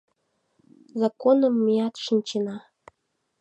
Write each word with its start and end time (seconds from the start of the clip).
Законым 1.01 1.55
меат 1.65 1.95
шинчена. 2.03 2.55